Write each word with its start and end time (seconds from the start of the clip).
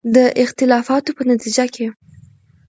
د 0.15 0.17
اختلافاتو 0.43 1.11
په 1.17 1.23
نتیجه 1.31 1.65
کې 1.73 1.85